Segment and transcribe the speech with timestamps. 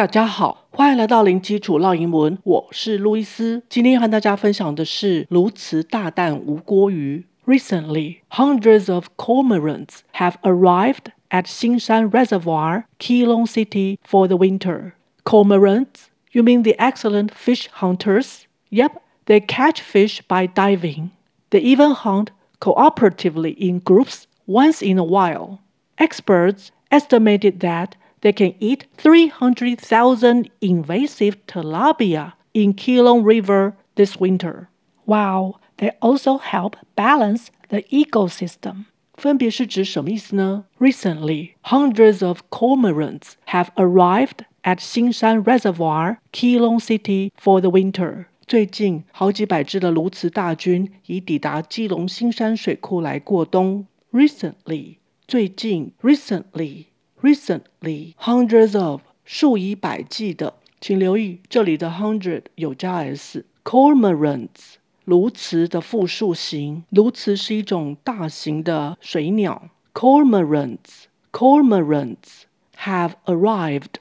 [0.00, 3.62] 大家好，欢迎来到零基础绕英文，我是路易斯。
[3.68, 7.26] 今天和大家分享的是鸬鹚大啖吴郭鱼。
[7.44, 14.92] Recently, hundreds of cormorants have arrived at Xinshan Reservoir, Keelung City, for the winter.
[15.24, 16.08] Cormorants?
[16.32, 18.46] You mean the excellent fish hunters?
[18.70, 21.10] Yep, they catch fish by diving.
[21.50, 25.58] They even hunt cooperatively in groups once in a while.
[25.98, 34.68] Experts estimated that they can eat 300,000 invasive tilapia in Keelung River this winter.
[35.06, 38.84] Wow, they also help balance the ecosystem.
[39.14, 48.26] 分别是指什么意思呢？Recently, hundreds of cormorants have arrived at Xinshan Reservoir, Keelung City, for the winter.
[48.46, 53.86] 最近，好几百只的鸬鹚大军已抵达基隆新山水库来过冬。
[54.12, 54.96] Recently，
[55.28, 56.86] 最近，recently
[57.22, 63.44] Recently, hundreds of 数以百计的，请留意这里的 hundred 有加 s。
[63.62, 69.68] Cormorants 鸬鹚的复数形，鸬鹚是一种大型的水鸟。
[69.92, 72.44] Cormorants cormorants
[72.78, 73.96] have arrived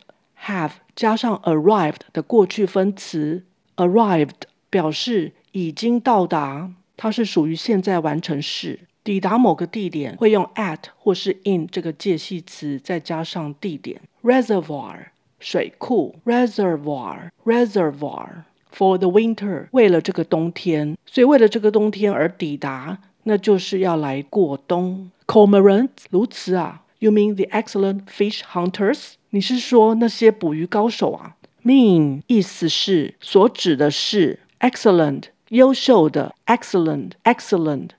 [0.45, 3.44] have 加上 arrived 的过去分词
[3.76, 8.88] arrived 表示已经到达，它是属于现在完成式。
[9.10, 14.00] 抵达某个地点会用 at 或是 in 这个介系词，再加上地点。
[14.22, 15.06] Reservoir
[15.40, 25.10] 水库，reservoir reservoir for the winter 为了这个冬天，所以为了这个冬天而抵达，那就是要来过冬。
[25.26, 29.14] Cormorant 鸬鹚啊，You mean the excellent fish hunters？
[29.32, 31.36] 你是说那些捕鱼高手啊
[31.66, 37.90] ？Mean 意思是所指的是 excellent 优秀的，excellent excellent。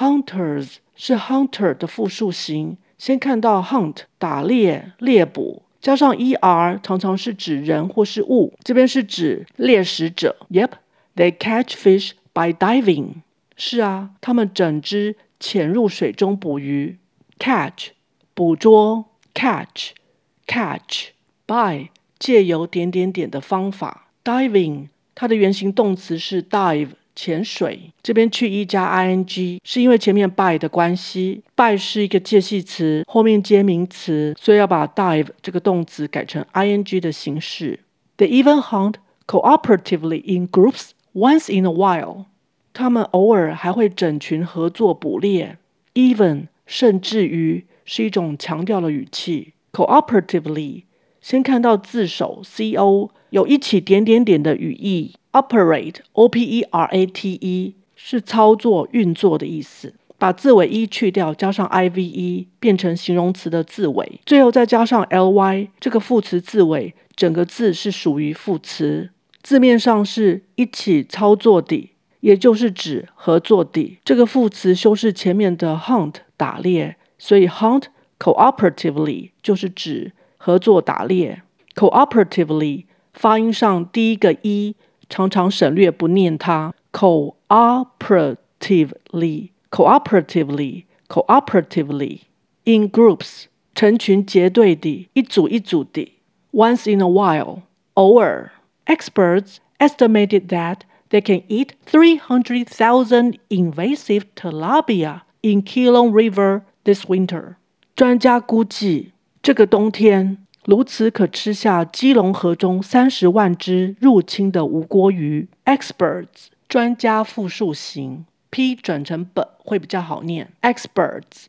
[0.00, 10.34] Hunters 是 hunter 的复数形，先看到 hunt 打猎、猎捕，加上 er 常常是指人或是物，这边是指猎食者。
[10.50, 13.16] Yep，they catch fish by diving。
[13.58, 16.96] 是啊，他们整只潜入水中捕鱼。
[17.38, 17.90] Catch
[18.32, 21.08] 捕捉，catch，catch
[21.44, 24.06] by 借由点点点的方法。
[24.24, 26.92] Diving 它的原形动词是 dive。
[27.20, 37.80] 潜水这边去一加 ing 是因为前面 by 的关系，by 是一个介系词，后面接名词，所以要把 dive 这个动词改成 ing 的形式。
[38.16, 38.94] They even hunt
[39.26, 42.24] cooperatively in groups once in a while。
[42.72, 45.58] 他们偶尔还会整群合作捕猎。
[45.92, 49.52] Even 甚至于是一种强调的语气。
[49.72, 50.84] Cooperatively
[51.20, 55.14] 先看到字首 co 有一起点点点的语义。
[55.32, 59.94] Operate, o p e r a t e 是操作、运作的意思。
[60.18, 69.10] 把字尾 e 去掉，加上 i v e 变成形容词的字尾，最后再加上 l y 这个副词字尾，整个字是属于副词。
[69.42, 73.96] 字面上是一起操作的，也就是指合作的。
[74.04, 77.84] 这个副词修饰前面的 hunt 打猎，所以 hunt
[78.18, 81.41] cooperatively 就是指合作打猎。
[81.75, 84.75] cooperatively 发音上第一个一。
[85.07, 86.73] 常常省略不念它。
[86.91, 92.21] cooperatively, cooperatively, cooperatively
[92.63, 93.43] in groups
[93.75, 96.11] 成群结队的，一组一组的。
[96.51, 97.61] Once in a while
[97.93, 98.51] 偶尔。
[98.87, 107.57] Experts estimated that they can eat 300,000 invasive tilapia in Keelung River this winter.
[107.95, 109.11] 专家估计，
[109.42, 110.36] 这个冬天
[110.66, 115.48] 鸬鹚可吃下基隆河中三十万只入侵的无锅鱼。
[115.64, 120.50] Experts 专家复数形，p 转成 b 会比较好念。
[120.60, 121.46] Experts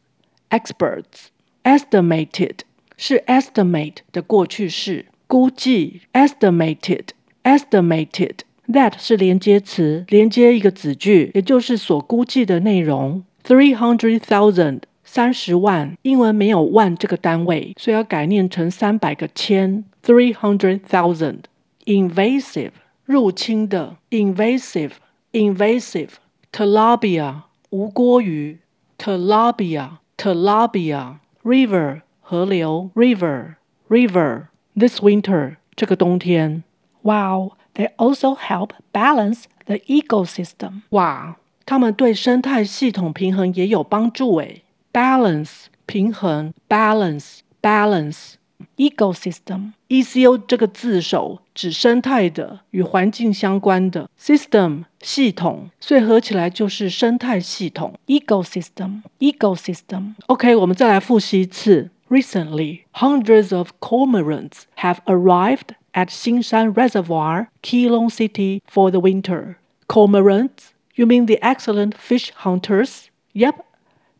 [0.50, 1.28] experts
[1.64, 2.60] estimated
[2.96, 7.08] 是 estimate 的过去式，估计 estimated
[7.44, 8.38] estimated
[8.70, 13.24] that 是连接词，连接一个子句，也就是所估计的内容。
[13.44, 14.82] Three hundred thousand
[15.14, 21.40] 三十万，英文没有万这个单位，所以要改念成三百个千 （three hundred thousand）。
[21.84, 22.72] invasive
[23.04, 23.98] 入侵的。
[24.12, 24.92] Invasive
[25.34, 26.12] invasive
[26.54, 27.42] tilapia
[27.72, 28.60] 吴郭鱼。
[28.98, 32.90] Tilapia tilapia river 河流。
[32.96, 33.56] River
[33.90, 34.44] river
[34.80, 36.64] this winter 这个冬天。
[37.02, 40.84] Wow they also help balance the ecosystem.
[40.92, 44.64] 哇，它们对生态系统平衡也有帮助诶。
[44.92, 48.34] balance 平衡 balance balance
[48.78, 60.14] ecosystem e c o 这个字首指生态的与环境相关的 system 系统，所以合起来就是生态系统 ecosystem ecosystem。
[60.28, 61.90] OK，我们再来复习一次。
[62.10, 69.56] Recently, hundreds of cormorants have arrived at Xinshan Reservoir, Keelung City, for the winter.
[69.88, 70.74] Cormorants?
[70.96, 73.06] You mean the excellent fish hunters?
[73.34, 73.64] Yep,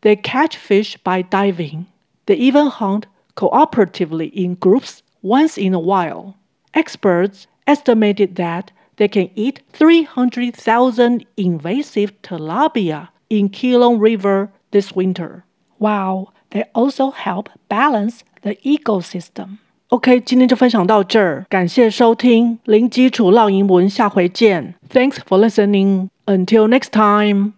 [0.01, 1.85] they catch fish by diving.
[2.25, 6.35] They even hunt cooperatively in groups once in a while.
[6.73, 15.43] Experts estimated that they can eat 300,000 invasive tilapia in Keelung River this winter.
[15.79, 19.59] Wow, they also help balance the ecosystem.
[19.89, 24.75] OK，今天就分享到这儿，感谢收听零基础绕英文，下回见。
[24.89, 26.09] Thanks for listening.
[26.25, 27.53] Until next time.